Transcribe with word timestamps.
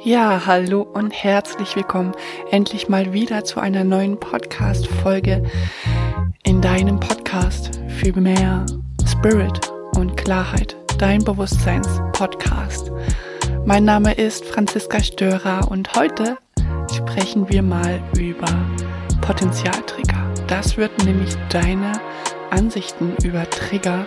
Ja, 0.00 0.42
hallo 0.46 0.82
und 0.82 1.12
herzlich 1.12 1.76
willkommen 1.76 2.12
endlich 2.50 2.88
mal 2.88 3.12
wieder 3.12 3.44
zu 3.44 3.60
einer 3.60 3.84
neuen 3.84 4.18
Podcast-Folge 4.18 5.44
in 6.42 6.60
deinem 6.60 6.98
Podcast 6.98 7.80
für 7.86 8.12
mehr 8.18 8.66
Spirit 9.06 9.60
und 9.96 10.16
Klarheit, 10.16 10.76
dein 10.98 11.22
Bewusstseins-Podcast. 11.22 12.90
Mein 13.64 13.84
Name 13.84 14.14
ist 14.14 14.44
Franziska 14.44 15.00
Störer 15.00 15.70
und 15.70 15.94
heute 15.94 16.36
sprechen 16.92 17.48
wir 17.48 17.62
mal 17.62 18.02
über 18.18 18.48
Potenzialtrigger. 19.20 20.32
Das 20.48 20.76
wird 20.76 21.04
nämlich 21.04 21.36
deine 21.48 21.92
Ansichten 22.50 23.14
über 23.22 23.48
Trigger 23.48 24.04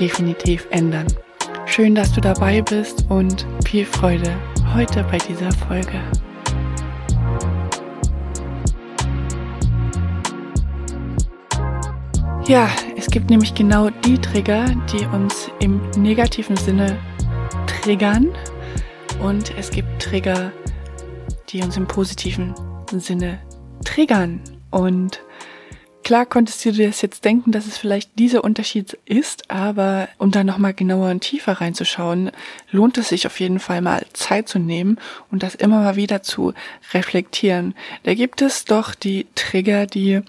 definitiv 0.00 0.66
ändern. 0.70 1.06
Schön, 1.66 1.94
dass 1.94 2.12
du 2.12 2.20
dabei 2.20 2.62
bist 2.62 3.04
und 3.08 3.46
viel 3.64 3.84
Freude 3.84 4.34
heute 4.74 5.04
bei 5.04 5.18
dieser 5.18 5.50
Folge. 5.52 6.00
Ja, 12.46 12.68
es 12.96 13.08
gibt 13.08 13.30
nämlich 13.30 13.54
genau 13.54 13.90
die 13.90 14.18
Trigger, 14.18 14.66
die 14.92 15.04
uns 15.06 15.50
im 15.60 15.80
negativen 15.96 16.56
Sinne 16.56 16.98
triggern 17.66 18.28
und 19.22 19.52
es 19.58 19.70
gibt 19.70 20.00
Trigger, 20.00 20.52
die 21.48 21.62
uns 21.62 21.76
im 21.76 21.86
positiven 21.86 22.54
Sinne 22.90 23.38
triggern. 23.84 24.40
Und 24.70 25.20
Klar 26.08 26.24
konntest 26.24 26.64
du 26.64 26.72
dir 26.72 26.86
das 26.86 27.02
jetzt 27.02 27.26
denken, 27.26 27.52
dass 27.52 27.66
es 27.66 27.76
vielleicht 27.76 28.18
dieser 28.18 28.42
Unterschied 28.42 28.96
ist, 29.04 29.50
aber 29.50 30.08
um 30.16 30.30
da 30.30 30.42
nochmal 30.42 30.72
genauer 30.72 31.10
und 31.10 31.20
tiefer 31.20 31.60
reinzuschauen, 31.60 32.30
lohnt 32.70 32.96
es 32.96 33.10
sich 33.10 33.26
auf 33.26 33.38
jeden 33.38 33.58
Fall 33.58 33.82
mal 33.82 34.06
Zeit 34.14 34.48
zu 34.48 34.58
nehmen 34.58 34.96
und 35.30 35.42
das 35.42 35.54
immer 35.54 35.82
mal 35.82 35.96
wieder 35.96 36.22
zu 36.22 36.54
reflektieren. 36.94 37.74
Da 38.04 38.14
gibt 38.14 38.40
es 38.40 38.64
doch 38.64 38.94
die 38.94 39.26
Trigger, 39.34 39.84
die 39.84 40.22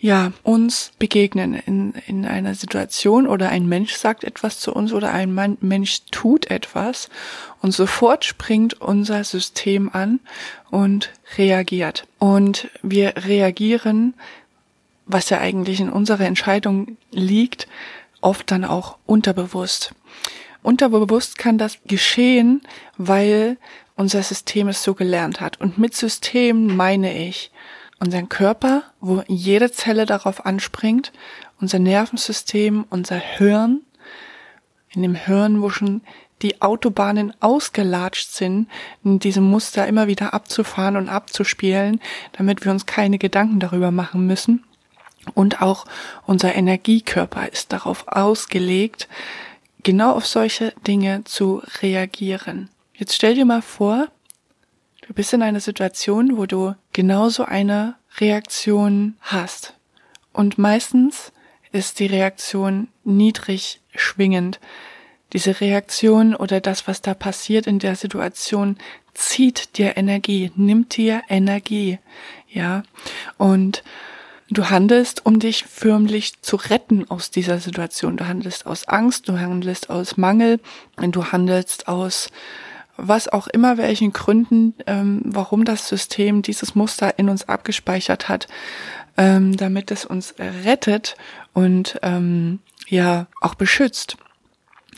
ja, 0.00 0.32
uns 0.42 0.92
begegnen 0.98 1.54
in, 1.54 1.92
in 2.06 2.24
einer 2.24 2.54
Situation 2.54 3.28
oder 3.28 3.50
ein 3.50 3.66
Mensch 3.68 3.92
sagt 3.92 4.24
etwas 4.24 4.58
zu 4.58 4.72
uns 4.72 4.94
oder 4.94 5.12
ein 5.12 5.34
Mann, 5.34 5.58
Mensch 5.60 6.00
tut 6.10 6.50
etwas 6.50 7.10
und 7.60 7.72
sofort 7.72 8.24
springt 8.24 8.80
unser 8.80 9.22
System 9.22 9.90
an 9.92 10.18
und 10.70 11.10
reagiert. 11.36 12.04
Und 12.18 12.68
wir 12.82 13.14
reagieren 13.28 14.14
was 15.06 15.30
ja 15.30 15.38
eigentlich 15.38 15.80
in 15.80 15.90
unserer 15.90 16.24
Entscheidung 16.24 16.96
liegt, 17.10 17.68
oft 18.20 18.50
dann 18.50 18.64
auch 18.64 18.98
unterbewusst. 19.06 19.94
Unterbewusst 20.62 21.38
kann 21.38 21.58
das 21.58 21.78
geschehen, 21.86 22.62
weil 22.96 23.56
unser 23.96 24.22
System 24.22 24.68
es 24.68 24.82
so 24.82 24.94
gelernt 24.94 25.40
hat. 25.40 25.60
Und 25.60 25.76
mit 25.78 25.94
System 25.94 26.76
meine 26.76 27.28
ich 27.28 27.50
unseren 27.98 28.28
Körper, 28.28 28.84
wo 29.00 29.22
jede 29.26 29.70
Zelle 29.72 30.06
darauf 30.06 30.46
anspringt, 30.46 31.12
unser 31.60 31.78
Nervensystem, 31.78 32.84
unser 32.90 33.16
Hirn, 33.16 33.82
in 34.90 35.02
dem 35.02 35.14
Hirn, 35.14 35.62
wo 35.62 35.70
schon 35.70 36.02
die 36.42 36.60
Autobahnen 36.60 37.32
ausgelatscht 37.40 38.30
sind, 38.30 38.68
in 39.04 39.20
diesem 39.20 39.44
Muster 39.44 39.86
immer 39.86 40.08
wieder 40.08 40.34
abzufahren 40.34 40.96
und 40.96 41.08
abzuspielen, 41.08 42.00
damit 42.32 42.64
wir 42.64 42.72
uns 42.72 42.86
keine 42.86 43.18
Gedanken 43.18 43.60
darüber 43.60 43.90
machen 43.90 44.26
müssen. 44.26 44.64
Und 45.34 45.62
auch 45.62 45.84
unser 46.26 46.54
Energiekörper 46.54 47.50
ist 47.52 47.72
darauf 47.72 48.08
ausgelegt, 48.08 49.08
genau 49.82 50.12
auf 50.12 50.26
solche 50.26 50.72
Dinge 50.86 51.24
zu 51.24 51.62
reagieren. 51.80 52.68
Jetzt 52.94 53.14
stell 53.14 53.34
dir 53.34 53.44
mal 53.44 53.62
vor, 53.62 54.08
du 55.06 55.14
bist 55.14 55.32
in 55.32 55.42
einer 55.42 55.60
Situation, 55.60 56.36
wo 56.36 56.46
du 56.46 56.74
genauso 56.92 57.44
eine 57.44 57.96
Reaktion 58.18 59.16
hast. 59.20 59.74
Und 60.32 60.58
meistens 60.58 61.32
ist 61.72 62.00
die 62.00 62.06
Reaktion 62.06 62.88
niedrig 63.04 63.80
schwingend. 63.94 64.60
Diese 65.32 65.60
Reaktion 65.60 66.34
oder 66.34 66.60
das, 66.60 66.86
was 66.86 67.00
da 67.00 67.14
passiert 67.14 67.66
in 67.66 67.78
der 67.78 67.96
Situation, 67.96 68.76
zieht 69.14 69.78
dir 69.78 69.96
Energie, 69.96 70.52
nimmt 70.56 70.96
dir 70.96 71.22
Energie, 71.28 71.98
ja. 72.48 72.82
Und 73.38 73.82
Du 74.52 74.68
handelst, 74.68 75.24
um 75.24 75.38
dich 75.38 75.64
förmlich 75.64 76.42
zu 76.42 76.56
retten 76.56 77.10
aus 77.10 77.30
dieser 77.30 77.58
Situation. 77.58 78.18
Du 78.18 78.26
handelst 78.28 78.66
aus 78.66 78.86
Angst, 78.86 79.26
du 79.28 79.38
handelst 79.40 79.88
aus 79.88 80.18
Mangel, 80.18 80.60
du 80.98 81.32
handelst 81.32 81.88
aus 81.88 82.28
was 82.98 83.28
auch 83.28 83.46
immer 83.46 83.78
welchen 83.78 84.12
Gründen, 84.12 84.74
ähm, 84.86 85.22
warum 85.24 85.64
das 85.64 85.88
System 85.88 86.42
dieses 86.42 86.74
Muster 86.74 87.18
in 87.18 87.30
uns 87.30 87.48
abgespeichert 87.48 88.28
hat, 88.28 88.46
ähm, 89.16 89.56
damit 89.56 89.90
es 89.90 90.04
uns 90.04 90.34
rettet 90.38 91.16
und 91.54 91.98
ähm, 92.02 92.58
ja 92.86 93.28
auch 93.40 93.54
beschützt. 93.54 94.18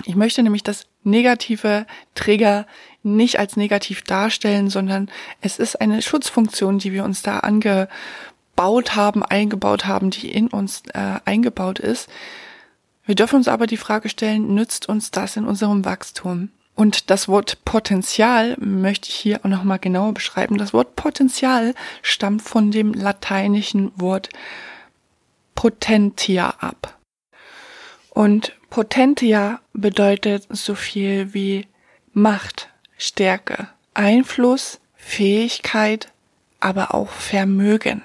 Ich 0.05 0.17
möchte 0.17 0.43
nämlich 0.43 0.65
das 0.65 0.87
negative 1.05 1.87
Trigger 2.17 2.67
nicht 3.05 3.39
als 3.39 3.57
negativ 3.57 4.03
darstellen, 4.03 4.69
sondern 4.69 5.09
es 5.41 5.61
ist 5.61 5.81
eine 5.81 6.03
Schutzfunktion, 6.03 6.79
die 6.79 6.93
wir 6.93 7.05
uns 7.05 7.23
da 7.23 7.39
ange 7.39 7.89
gebaut 8.55 8.95
haben, 8.95 9.25
eingebaut 9.25 9.87
haben, 9.87 10.11
die 10.11 10.31
in 10.31 10.47
uns 10.47 10.83
äh, 10.93 11.19
eingebaut 11.25 11.81
ist. 11.81 12.09
Wir 13.05 13.17
dürfen 13.17 13.37
uns 13.37 13.49
aber 13.49 13.67
die 13.67 13.77
Frage 13.77 14.09
stellen, 14.09 14.55
nützt 14.55 14.89
uns 14.89 15.11
das 15.11 15.37
in 15.37 15.45
unserem 15.45 15.85
Wachstum? 15.85 16.51
Und 16.77 17.11
das 17.11 17.29
Wort 17.29 17.65
Potenzial 17.65 18.57
möchte 18.59 19.09
ich 19.09 19.15
hier 19.17 19.41
auch 19.41 19.49
nochmal 19.49 19.79
genauer 19.79 20.15
beschreiben. 20.15 20.57
Das 20.57 20.73
Wort 20.73 20.97
Potenzial 20.97 21.75
stammt 22.03 22.43
von 22.43 22.71
dem 22.71 22.95
lateinischen 22.95 23.93
Wort 23.97 24.29
potentia 25.55 26.51
ab. 26.61 26.97
Und 28.11 28.53
potentia 28.71 29.61
bedeutet 29.73 30.47
so 30.51 30.75
viel 30.75 31.35
wie 31.35 31.67
Macht, 32.13 32.71
Stärke, 32.97 33.69
Einfluss, 33.95 34.81
Fähigkeit, 34.95 36.13
aber 36.61 36.95
auch 36.95 37.11
Vermögen 37.11 38.03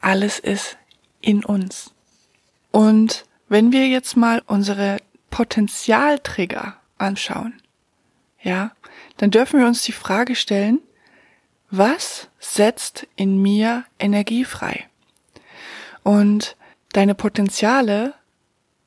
alles 0.00 0.38
ist 0.38 0.76
in 1.20 1.44
uns. 1.44 1.92
Und 2.70 3.24
wenn 3.48 3.72
wir 3.72 3.88
jetzt 3.88 4.16
mal 4.16 4.42
unsere 4.46 4.98
Potenzialtrigger 5.30 6.76
anschauen, 6.98 7.60
ja, 8.42 8.72
dann 9.16 9.30
dürfen 9.30 9.60
wir 9.60 9.66
uns 9.66 9.82
die 9.82 9.92
Frage 9.92 10.34
stellen, 10.34 10.80
was 11.70 12.28
setzt 12.38 13.06
in 13.16 13.40
mir 13.42 13.84
Energie 13.98 14.44
frei? 14.44 14.88
Und 16.02 16.56
deine 16.92 17.14
Potenziale 17.14 18.14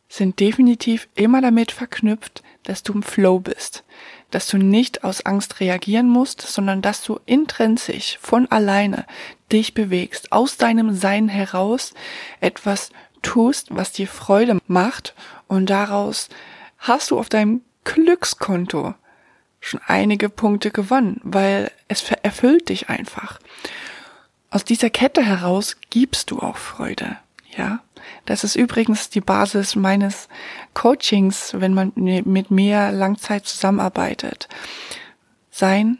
sind 0.07 0.39
definitiv 0.39 1.07
immer 1.15 1.41
damit 1.41 1.71
verknüpft, 1.71 2.43
dass 2.63 2.83
du 2.83 2.93
im 2.93 3.03
Flow 3.03 3.39
bist, 3.39 3.83
dass 4.31 4.47
du 4.47 4.57
nicht 4.57 5.03
aus 5.03 5.25
Angst 5.25 5.59
reagieren 5.59 6.07
musst, 6.07 6.41
sondern 6.41 6.81
dass 6.81 7.03
du 7.03 7.19
intrinsisch 7.25 8.17
von 8.21 8.49
alleine 8.51 9.05
dich 9.51 9.73
bewegst, 9.73 10.31
aus 10.31 10.57
deinem 10.57 10.95
Sein 10.95 11.27
heraus 11.27 11.93
etwas 12.39 12.89
tust, 13.21 13.67
was 13.69 13.91
dir 13.91 14.07
Freude 14.07 14.59
macht 14.67 15.13
und 15.47 15.69
daraus 15.69 16.29
hast 16.79 17.11
du 17.11 17.19
auf 17.19 17.29
deinem 17.29 17.61
Glückskonto 17.83 18.95
schon 19.59 19.79
einige 19.85 20.29
Punkte 20.29 20.71
gewonnen, 20.71 21.21
weil 21.23 21.71
es 21.87 22.03
erfüllt 22.23 22.69
dich 22.69 22.89
einfach. 22.89 23.39
Aus 24.49 24.65
dieser 24.65 24.89
Kette 24.89 25.23
heraus 25.23 25.77
gibst 25.89 26.31
du 26.31 26.39
auch 26.39 26.57
Freude, 26.57 27.17
ja. 27.57 27.79
Das 28.25 28.43
ist 28.43 28.55
übrigens 28.55 29.09
die 29.09 29.21
Basis 29.21 29.75
meines 29.75 30.27
Coachings, 30.73 31.53
wenn 31.57 31.73
man 31.73 31.91
mit 31.95 32.51
mir 32.51 32.91
Langzeit 32.91 33.45
zusammenarbeitet. 33.45 34.47
Sein, 35.51 35.99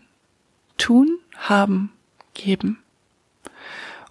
tun, 0.77 1.19
haben, 1.37 1.91
geben. 2.33 2.81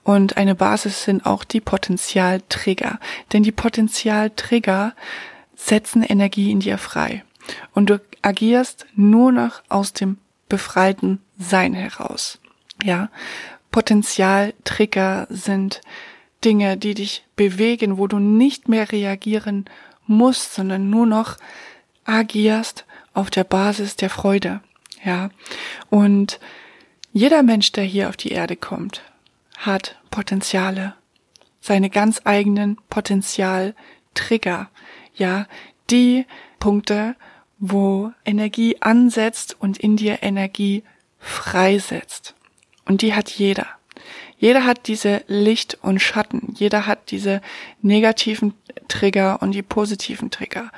Und 0.02 0.36
eine 0.36 0.54
Basis 0.54 1.04
sind 1.04 1.26
auch 1.26 1.44
die 1.44 1.60
Potenzialtrigger. 1.60 2.98
Denn 3.32 3.42
die 3.42 3.52
Potenzialtrigger 3.52 4.94
setzen 5.54 6.02
Energie 6.02 6.50
in 6.50 6.60
dir 6.60 6.78
frei. 6.78 7.24
Und 7.74 7.90
du 7.90 8.00
agierst 8.22 8.86
nur 8.94 9.32
noch 9.32 9.62
aus 9.68 9.92
dem 9.92 10.18
befreiten 10.48 11.20
Sein 11.38 11.74
heraus. 11.74 12.38
Ja. 12.82 13.08
Potenzialtrigger 13.70 15.26
sind 15.30 15.80
Dinge, 16.44 16.76
die 16.76 16.94
dich 16.94 17.24
bewegen, 17.36 17.98
wo 17.98 18.06
du 18.06 18.18
nicht 18.18 18.68
mehr 18.68 18.90
reagieren 18.90 19.66
musst, 20.06 20.54
sondern 20.54 20.90
nur 20.90 21.06
noch 21.06 21.36
agierst 22.04 22.84
auf 23.14 23.30
der 23.30 23.44
Basis 23.44 23.96
der 23.96 24.10
Freude. 24.10 24.60
Ja. 25.04 25.30
Und 25.88 26.40
jeder 27.12 27.42
Mensch, 27.42 27.72
der 27.72 27.84
hier 27.84 28.08
auf 28.08 28.16
die 28.16 28.30
Erde 28.30 28.56
kommt, 28.56 29.02
hat 29.56 29.98
Potenziale. 30.10 30.94
Seine 31.60 31.90
ganz 31.90 32.22
eigenen 32.24 32.76
Potenzialtrigger. 32.88 34.70
Ja. 35.14 35.46
Die 35.90 36.26
Punkte, 36.58 37.16
wo 37.58 38.12
Energie 38.24 38.76
ansetzt 38.80 39.56
und 39.58 39.78
in 39.78 39.96
dir 39.96 40.22
Energie 40.22 40.84
freisetzt. 41.18 42.34
Und 42.86 43.02
die 43.02 43.14
hat 43.14 43.28
jeder. 43.30 43.66
Jeder 44.40 44.64
hat 44.64 44.88
diese 44.88 45.22
Licht 45.26 45.76
und 45.82 46.00
Schatten. 46.00 46.54
Jeder 46.56 46.86
hat 46.86 47.10
diese 47.10 47.42
negativen 47.82 48.54
Trigger 48.88 49.42
und 49.42 49.52
die 49.52 49.62
positiven 49.62 50.30
Trigger. 50.30 50.72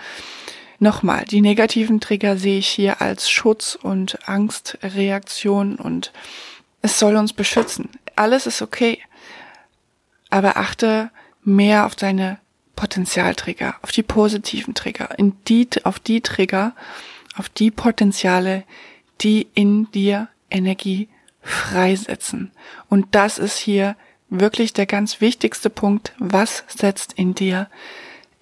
Nochmal, 0.81 1.25
die 1.27 1.41
negativen 1.41 2.01
Trigger 2.01 2.37
sehe 2.37 2.59
ich 2.59 2.67
hier 2.67 3.01
als 3.01 3.31
Schutz 3.31 3.79
und 3.81 4.29
Angstreaktion 4.29 5.77
und 5.77 6.13
es 6.83 6.99
soll 6.99 7.15
uns 7.15 7.33
beschützen. 7.33 7.89
Alles 8.17 8.49
ist 8.49 8.63
okay. 8.63 8.99
Aber 10.29 10.57
achte 10.57 11.13
mehr 11.45 11.87
auf 11.87 11.95
deine 11.95 12.39
Potenzialtrigger, 12.75 13.77
auf 13.83 13.93
die 13.93 14.03
positiven 14.03 14.75
Trigger, 14.75 15.17
in 15.21 15.37
die, 15.47 15.69
auf 15.85 16.01
die 16.01 16.21
Trigger, 16.21 16.75
auf 17.37 17.49
die 17.49 17.71
Potenziale, 17.71 18.65
die 19.21 19.47
in 19.55 19.89
dir 19.93 20.27
Energie 20.51 21.09
freisetzen. 21.43 22.53
Und 22.89 23.15
das 23.15 23.39
ist 23.39 23.59
hier 23.59 23.97
wirklich 24.31 24.73
der 24.73 24.87
ganz 24.87 25.21
wichtigste 25.21 25.71
Punkt. 25.71 26.15
Was 26.19 26.65
setzt 26.69 27.13
in 27.15 27.35
dir 27.35 27.69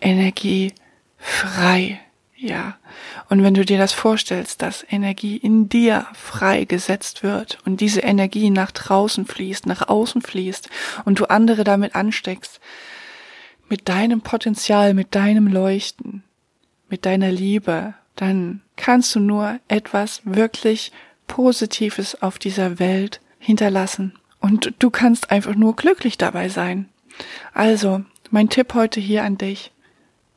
Energie 0.00 0.75
frei? 1.19 2.00
Ja. 2.37 2.79
Und 3.29 3.43
wenn 3.43 3.55
du 3.55 3.64
dir 3.64 3.79
das 3.79 3.93
vorstellst, 3.93 4.62
dass 4.62 4.87
Energie 4.88 5.37
in 5.37 5.69
dir 5.69 6.06
freigesetzt 6.14 7.23
wird 7.23 7.58
und 7.67 7.81
diese 7.81 8.00
Energie 8.00 8.50
nach 8.50 8.70
draußen 8.70 9.26
fließt, 9.26 9.67
nach 9.67 9.88
außen 9.88 10.23
fließt 10.23 10.70
und 11.05 11.20
du 11.20 11.26
andere 11.26 11.64
damit 11.64 11.94
ansteckst, 11.94 12.61
mit 13.69 13.88
deinem 13.88 14.23
Potenzial, 14.23 14.94
mit 14.94 15.14
deinem 15.14 15.47
Leuchten, 15.47 16.25
mit 16.88 17.06
deiner 17.06 17.31
Liebe, 17.31 17.94
dann 18.17 18.62
kannst 18.76 19.14
du 19.14 19.20
nur 19.20 19.61
etwas 19.69 20.23
wirklich 20.25 20.93
Positives 21.31 22.21
auf 22.21 22.41
dieser 22.41 22.81
Welt 22.81 23.21
hinterlassen. 23.38 24.15
Und 24.41 24.75
du 24.81 24.91
kannst 24.91 25.31
einfach 25.31 25.55
nur 25.55 25.77
glücklich 25.77 26.19
dabei 26.19 26.49
sein. 26.49 26.88
Also, 27.55 28.03
mein 28.32 28.49
Tipp 28.49 28.75
heute 28.75 28.99
hier 28.99 29.23
an 29.23 29.38
dich. 29.38 29.71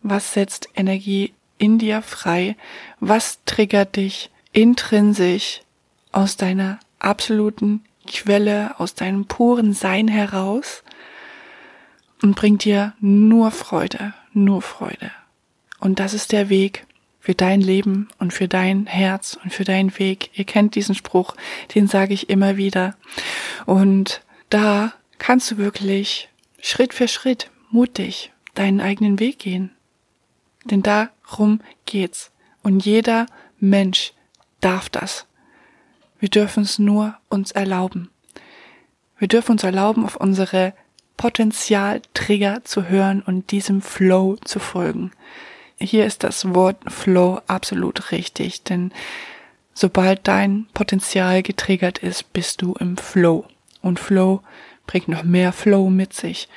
Was 0.04 0.34
setzt 0.34 0.70
Energie 0.76 1.34
in 1.58 1.80
dir 1.80 2.04
frei? 2.04 2.56
Was 3.00 3.40
triggert 3.46 3.96
dich 3.96 4.30
intrinsisch 4.52 5.62
aus 6.12 6.38
deiner 6.38 6.80
absoluten 7.00 7.84
Quelle, 8.06 8.80
aus 8.80 8.94
deinem 8.94 9.26
puren 9.26 9.74
Sein 9.74 10.08
heraus 10.08 10.84
und 12.22 12.36
bringt 12.36 12.66
dir 12.66 12.94
nur 13.00 13.50
Freude, 13.50 14.14
nur 14.32 14.62
Freude. 14.62 15.12
Und 15.80 16.00
das 16.00 16.14
ist 16.14 16.32
der 16.32 16.50
Weg 16.50 16.86
für 17.24 17.36
dein 17.36 17.62
Leben 17.62 18.10
und 18.20 18.34
für 18.34 18.50
dein 18.50 18.86
Herz 18.86 19.40
und 19.42 19.54
für 19.54 19.64
deinen 19.64 19.98
Weg. 19.98 20.30
Ihr 20.34 20.44
kennt 20.44 20.76
diesen 20.76 20.94
Spruch, 20.94 21.36
den 21.74 21.88
sage 21.88 22.14
ich 22.14 22.30
immer 22.30 22.58
wieder. 22.58 22.98
Und 23.66 24.22
da 24.50 24.92
kannst 25.20 25.50
du 25.50 25.58
wirklich 25.58 26.28
Schritt 26.62 26.94
für 26.94 27.08
Schritt 27.08 27.50
mutig 27.72 28.34
deinen 28.56 28.82
eigenen 28.82 29.22
Weg 29.22 29.40
gehen. 29.40 29.72
Denn 30.66 30.84
darum 30.84 31.62
geht's. 31.86 32.30
Und 32.62 32.84
jeder 32.84 33.28
Mensch 33.58 34.12
darf 34.60 34.90
das. 34.90 35.26
Wir 36.20 36.28
dürfen 36.28 36.64
es 36.64 36.78
nur 36.78 37.18
uns 37.30 37.54
erlauben. 37.54 38.10
Wir 39.18 39.30
dürfen 39.30 39.54
uns 39.54 39.64
erlauben, 39.64 40.04
auf 40.04 40.18
unsere 40.18 40.74
Potenzialtrigger 41.16 42.66
zu 42.66 42.90
hören 42.90 43.22
und 43.22 43.52
diesem 43.52 43.82
Flow 43.82 44.36
zu 44.44 44.60
folgen. 44.60 45.12
Hier 45.84 46.06
ist 46.06 46.24
das 46.24 46.56
Wort 46.56 46.78
Flow 46.88 47.42
absolut 47.48 48.12
richtig, 48.14 48.64
denn 48.64 48.94
sobald 49.74 50.28
dein 50.30 50.66
Potenzial 50.74 51.44
getriggert 51.44 51.98
ist, 51.98 52.32
bist 52.32 52.62
du 52.62 52.74
im 52.76 52.96
Flow. 52.96 53.46
Und 53.82 54.00
Flow 54.00 54.42
bringt 54.88 55.10
noch 55.10 55.24
mehr 55.24 55.52
Flow 55.52 55.90
mit 55.90 56.14
sich. 56.14 56.48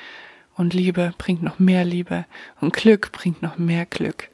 Und 0.55 0.73
Liebe 0.73 1.13
bringt 1.17 1.43
noch 1.43 1.59
mehr 1.59 1.83
Liebe. 1.83 2.25
Und 2.61 2.71
Glück 2.71 3.11
bringt 3.11 3.41
noch 3.41 3.57
mehr 3.57 3.85
Glück. 3.85 4.29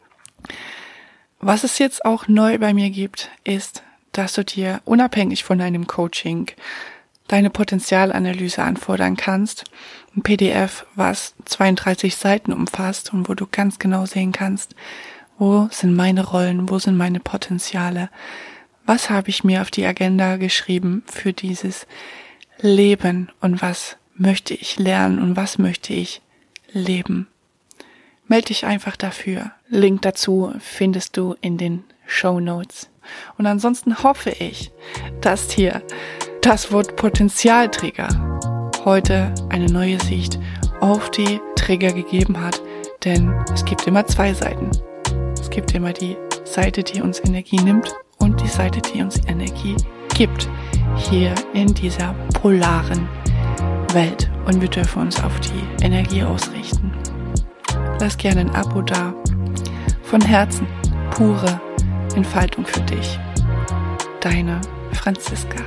Was 1.40 1.64
es 1.64 1.80
jetzt 1.80 2.06
auch 2.06 2.28
neu 2.28 2.60
bei 2.60 2.76
mir 2.76 2.92
gibt, 2.92 3.32
ist, 3.44 3.84
dass 4.12 4.34
du 4.34 4.46
dir 4.46 4.80
unabhängig 4.86 5.44
von 5.44 5.58
deinem 5.58 5.88
Coaching 5.88 6.52
deine 7.28 7.50
Potenzialanalyse 7.50 8.62
anfordern 8.62 9.18
kannst. 9.18 9.66
Ein 10.16 10.22
PDF, 10.22 10.86
was 10.96 11.36
32 11.46 12.16
Seiten 12.16 12.54
umfasst 12.54 13.14
und 13.14 13.30
wo 13.30 13.34
du 13.34 13.48
ganz 13.50 13.80
genau 13.80 14.06
sehen 14.06 14.32
kannst, 14.32 14.76
wo 15.38 15.68
sind 15.72 15.96
meine 15.96 16.26
Rollen, 16.26 16.70
wo 16.70 16.80
sind 16.80 16.98
meine 16.98 17.20
Potenziale, 17.20 18.10
was 18.86 19.10
habe 19.10 19.30
ich 19.30 19.44
mir 19.44 19.62
auf 19.62 19.72
die 19.72 19.86
Agenda 19.86 20.38
geschrieben 20.38 21.04
für 21.06 21.34
dieses 21.34 21.88
Leben 22.60 23.32
und 23.40 23.62
was 23.62 23.98
möchte 24.16 24.54
ich 24.54 24.78
lernen 24.78 25.20
und 25.20 25.36
was 25.36 25.58
möchte 25.58 25.94
ich 25.94 26.22
leben. 26.72 27.28
Meld 28.28 28.50
dich 28.50 28.66
einfach 28.66 28.96
dafür. 28.96 29.52
Link 29.70 30.02
dazu 30.02 30.54
findest 30.60 31.18
du 31.18 31.36
in 31.42 31.58
den 31.58 31.84
Show 32.06 32.40
Notes. 32.40 32.90
Und 33.38 33.48
ansonsten 33.48 34.04
hoffe 34.04 34.32
ich, 34.32 34.72
dass 35.22 35.48
dir 35.48 35.82
das 36.44 36.74
Wort 36.74 36.98
Potenzialtrigger 36.98 38.10
heute 38.84 39.34
eine 39.48 39.68
neue 39.68 39.98
Sicht 40.02 40.38
auf 40.82 41.10
die 41.10 41.40
Trigger 41.56 41.94
gegeben 41.94 42.38
hat, 42.44 42.62
denn 43.06 43.34
es 43.54 43.64
gibt 43.64 43.88
immer 43.88 44.06
zwei 44.08 44.34
Seiten. 44.34 44.70
Es 45.40 45.50
gibt 45.50 45.74
immer 45.74 45.94
die 45.94 46.18
Seite, 46.44 46.84
die 46.84 47.02
uns 47.02 47.22
Energie 47.24 47.62
nimmt 47.62 47.96
und 48.20 48.42
die 48.42 48.48
Seite, 48.48 48.82
die 48.82 49.02
uns 49.02 49.22
Energie 49.26 49.78
gibt. 50.16 50.50
Hier 50.98 51.34
in 51.54 51.74
dieser 51.74 52.14
polaren 52.34 53.08
Welt. 53.94 54.30
Und 54.46 54.60
wir 54.60 54.70
dürfen 54.70 55.02
uns 55.02 55.24
auf 55.24 55.40
die 55.40 55.84
Energie 55.86 56.24
ausrichten. 56.24 56.92
Lass 58.02 58.18
gerne 58.18 58.42
ein 58.42 58.56
Abo 58.56 58.82
da. 58.82 59.14
Von 60.04 60.20
Herzen 60.20 60.68
pure 61.12 61.62
Entfaltung 62.16 62.66
für 62.66 62.82
dich. 62.82 63.18
Deine 64.20 64.60
Franziska. 64.92 65.64